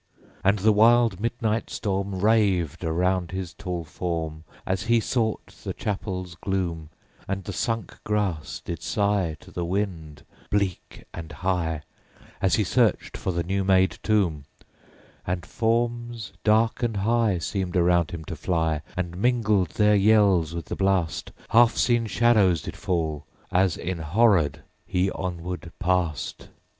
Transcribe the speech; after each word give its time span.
And 0.43 0.57
the 0.57 0.71
wild 0.71 1.19
midnight 1.19 1.69
storm 1.69 2.21
Raved 2.21 2.83
around 2.83 3.29
his 3.29 3.53
tall 3.53 3.83
form, 3.83 4.45
_60 4.61 4.61
As 4.65 4.81
he 4.85 4.99
sought 4.99 5.45
the 5.63 5.75
chapel's 5.75 6.33
gloom: 6.33 6.89
And 7.27 7.43
the 7.43 7.53
sunk 7.53 7.99
grass 8.03 8.61
did 8.65 8.81
sigh 8.81 9.37
To 9.41 9.51
the 9.51 9.63
wind, 9.63 10.25
bleak 10.49 11.03
and 11.13 11.31
high, 11.31 11.83
As 12.41 12.55
he 12.55 12.63
searched 12.63 13.15
for 13.15 13.31
the 13.31 13.43
new 13.43 13.63
made 13.63 13.99
tomb. 14.01 14.45
12. 15.25 15.27
And 15.27 15.45
forms, 15.45 16.33
dark 16.43 16.81
and 16.81 16.97
high, 16.97 17.35
_65 17.35 17.43
Seemed 17.43 17.77
around 17.77 18.09
him 18.09 18.23
to 18.25 18.35
fly, 18.35 18.81
And 18.97 19.15
mingle 19.17 19.65
their 19.65 19.93
yells 19.95 20.55
with 20.55 20.65
the 20.65 20.75
blast: 20.75 21.29
And 21.29 21.31
on 21.31 21.35
the 21.35 21.45
dark 21.47 21.53
wall 21.53 21.61
Half 21.67 21.77
seen 21.77 22.07
shadows 22.07 22.61
did 22.63 22.75
fall, 22.75 23.27
As 23.51 23.77
enhorrored 23.77 24.63
he 24.87 25.11
onward 25.11 25.71
passed. 25.79 26.37
_70 26.39 26.43
13. 26.45 26.53